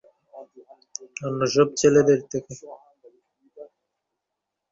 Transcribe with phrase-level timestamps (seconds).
[1.21, 2.53] অন্যসব ছেলেদের থেকে।